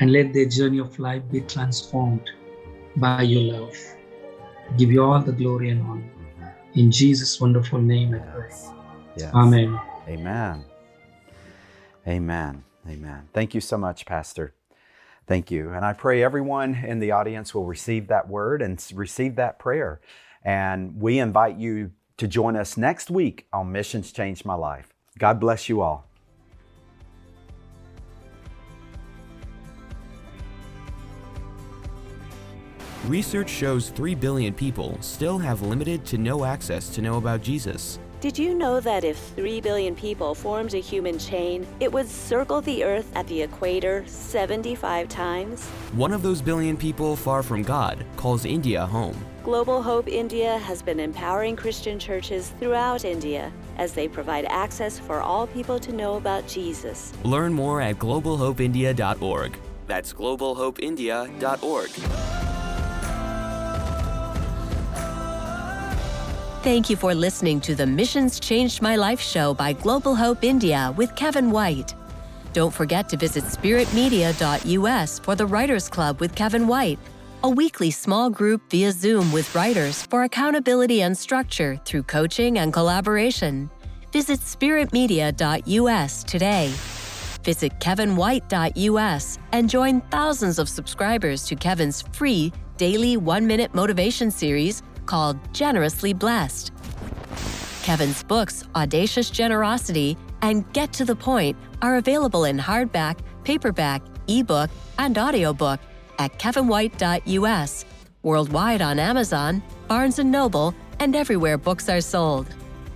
and 0.01 0.13
let 0.13 0.33
their 0.33 0.47
journey 0.47 0.79
of 0.79 0.99
life 0.99 1.23
be 1.31 1.41
transformed 1.43 2.31
by 2.97 3.23
your 3.23 3.61
love. 3.61 3.77
Give 4.77 4.91
you 4.91 5.03
all 5.03 5.21
the 5.21 5.33
glory 5.33 5.71
and 5.71 5.83
honor. 5.83 6.11
In 6.75 6.91
Jesus' 6.91 7.41
wonderful 7.41 7.81
name, 7.81 8.15
I 8.15 8.19
pray. 8.19 8.49
Yes. 8.49 8.73
Yes. 9.17 9.35
Amen. 9.35 9.81
Amen. 10.09 10.65
Amen. 12.07 12.65
Amen. 12.89 13.29
Thank 13.33 13.55
you 13.55 13.61
so 13.61 13.77
much, 13.77 14.07
Pastor. 14.07 14.55
Thank 15.27 15.51
you. 15.51 15.71
And 15.71 15.85
I 15.85 15.93
pray 15.93 16.23
everyone 16.23 16.75
in 16.75 16.99
the 16.99 17.13
audience 17.13 17.55
will 17.55 17.65
receive 17.65 18.09
that 18.09 18.29
word 18.29 18.63
and 18.63 18.85
receive 18.95 19.37
that 19.37 19.59
prayer. 19.59 20.01
And 20.43 21.01
we 21.01 21.19
invite 21.19 21.57
you 21.57 21.93
to 22.17 22.27
join 22.27 22.57
us 22.57 22.77
next 22.77 23.11
week 23.11 23.47
on 23.53 23.71
Missions 23.71 24.13
Changed 24.13 24.45
My 24.45 24.55
Life. 24.55 24.95
God 25.19 25.39
bless 25.39 25.69
you 25.69 25.83
all. 25.83 26.10
Research 33.07 33.49
shows 33.49 33.89
3 33.89 34.15
billion 34.15 34.53
people 34.53 34.99
still 35.01 35.39
have 35.39 35.63
limited 35.63 36.05
to 36.05 36.19
no 36.19 36.45
access 36.45 36.91
to 36.91 37.01
know 37.01 37.17
about 37.17 37.43
Jesus. 37.43 37.99
Did 38.21 38.39
you 38.39 38.55
know 38.55 38.79
that 38.81 39.05
if 39.05 39.17
3 39.37 39.63
billion 39.63 39.95
people 39.95 40.35
formed 40.35 40.75
a 40.75 40.81
human 40.81 41.19
chain, 41.19 41.67
it 41.81 41.91
would 41.91 42.07
circle 42.07 42.61
the 42.61 42.85
Earth 42.85 43.11
at 43.17 43.27
the 43.27 43.41
equator 43.41 44.05
75 44.07 45.09
times? 45.09 45.67
One 45.95 46.13
of 46.13 46.21
those 46.21 46.43
billion 46.43 46.77
people 46.77 47.17
far 47.17 47.43
from 47.43 47.63
God 47.63 48.05
calls 48.19 48.45
India 48.45 48.85
home. 48.85 49.17
Global 49.45 49.83
Hope 49.83 50.07
India 50.07 50.59
has 50.59 50.83
been 50.83 51.01
empowering 51.01 51.57
Christian 51.57 51.99
churches 51.99 52.53
throughout 52.61 53.07
India 53.07 53.51
as 53.79 53.95
they 53.95 54.09
provide 54.09 54.45
access 54.51 54.99
for 54.99 55.23
all 55.23 55.47
people 55.47 55.81
to 55.81 55.91
know 55.91 56.17
about 56.17 56.47
Jesus. 56.47 57.15
Learn 57.25 57.55
more 57.55 57.81
at 57.81 57.97
globalhopeindia.org. 57.97 59.57
That's 59.87 60.13
globalhopeindia.org. 60.13 62.30
Thank 66.63 66.91
you 66.91 66.97
for 66.97 67.15
listening 67.15 67.59
to 67.63 67.75
the 67.75 67.87
Missions 67.87 68.39
Changed 68.39 68.83
My 68.83 68.95
Life 68.95 69.19
show 69.19 69.55
by 69.55 69.73
Global 69.73 70.15
Hope 70.15 70.45
India 70.45 70.93
with 70.95 71.15
Kevin 71.17 71.51
White. 71.51 71.95
Don't 72.53 72.73
forget 72.73 73.09
to 73.09 73.17
visit 73.17 73.45
spiritmedia.us 73.45 75.19
for 75.21 75.35
the 75.35 75.47
Writers 75.47 75.89
Club 75.89 76.21
with 76.21 76.35
Kevin 76.35 76.67
White, 76.67 76.99
a 77.45 77.49
weekly 77.49 77.91
small 77.91 78.29
group 78.29 78.61
via 78.71 78.93
Zoom 78.93 79.33
with 79.33 79.55
writers 79.55 80.03
for 80.03 80.25
accountability 80.25 81.01
and 81.01 81.17
structure 81.17 81.81
through 81.87 82.03
coaching 82.03 82.59
and 82.59 82.75
collaboration. 82.75 83.71
Visit 84.13 84.41
spiritmedia.us 84.41 86.25
today. 86.25 86.75
Visit 87.43 87.73
kevinwhite.us 87.81 89.39
and 89.53 89.71
join 89.71 90.03
thousands 90.11 90.59
of 90.59 90.69
subscribers 90.69 91.47
to 91.47 91.57
Kevin's 91.57 92.03
free 92.13 92.53
daily 92.77 93.17
one 93.17 93.47
minute 93.47 93.75
motivation 93.75 94.31
series 94.31 94.83
called 95.11 95.37
Generously 95.53 96.13
Blessed. 96.13 96.71
Kevin's 97.83 98.23
books, 98.23 98.63
Audacious 98.77 99.29
Generosity 99.29 100.17
and 100.41 100.73
Get 100.73 100.93
to 100.93 101.05
the 101.05 101.17
Point, 101.17 101.57
are 101.83 101.97
available 101.97 102.45
in 102.45 102.57
hardback, 102.57 103.19
paperback, 103.43 104.03
ebook, 104.29 104.71
and 105.01 105.19
audiobook 105.19 105.81
at 106.21 106.39
kevinwhite.us, 106.39 107.85
worldwide 108.23 108.83
on 108.83 109.01
Amazon, 109.01 109.61
Barnes 109.89 110.19
& 110.19 110.25
Noble, 110.25 110.73
and 111.01 111.17
everywhere 111.17 111.59
books 111.59 111.89
are 111.89 112.01
sold. 112.01 112.47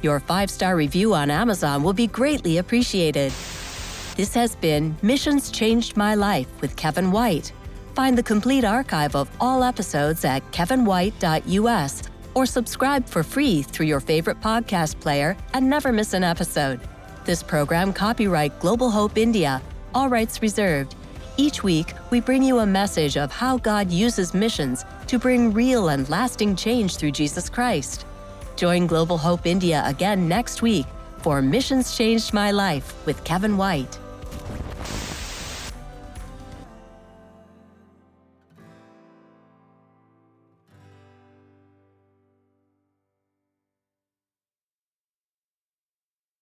Your 0.01 0.21
five-star 0.21 0.77
review 0.77 1.15
on 1.15 1.33
Amazon 1.33 1.83
will 1.83 1.95
be 1.95 2.07
greatly 2.07 2.59
appreciated. 2.59 3.33
This 4.17 4.33
has 4.35 4.55
been 4.55 4.97
Missions 5.03 5.51
Changed 5.51 5.97
My 5.97 6.15
Life 6.15 6.61
with 6.61 6.77
Kevin 6.77 7.11
White. 7.11 7.53
Find 7.95 8.19
the 8.19 8.25
complete 8.25 8.65
archive 8.65 9.15
of 9.15 9.31
all 9.41 9.63
episodes 9.63 10.25
at 10.25 10.43
kevinwhite.us 10.51 12.03
or 12.35 12.45
subscribe 12.45 13.07
for 13.07 13.23
free 13.23 13.63
through 13.63 13.87
your 13.87 14.01
favorite 14.01 14.41
podcast 14.41 14.99
player 14.99 15.37
and 15.53 15.71
never 15.71 15.93
miss 15.93 16.13
an 16.13 16.25
episode. 16.25 16.81
This 17.25 17.43
program 17.43 17.93
copyright 17.93 18.59
Global 18.59 18.91
Hope 18.91 19.17
India, 19.17 19.63
all 19.95 20.09
rights 20.09 20.43
reserved. 20.43 20.97
Each 21.37 21.63
week, 21.63 21.95
we 22.11 22.21
bring 22.21 22.43
you 22.43 22.59
a 22.59 22.67
message 22.67 23.17
of 23.17 23.31
how 23.31 23.59
God 23.59 23.93
uses 23.93 24.35
missions 24.35 24.85
to 25.07 25.19
bring 25.19 25.53
real 25.53 25.89
and 25.89 26.09
lasting 26.09 26.57
change 26.57 26.97
through 26.97 27.13
Jesus 27.13 27.49
Christ. 27.49 28.07
Join 28.57 28.89
Global 28.89 29.19
Hope 29.19 29.47
India 29.47 29.83
again 29.87 30.29
next 30.29 30.63
week 30.63 30.87
for 31.19 31.41
Missions 31.41 31.97
Changed 31.97 32.33
My 32.33 32.51
Life 32.51 32.93
with 33.07 33.23
Kevin 33.23 33.57
White. 33.57 33.99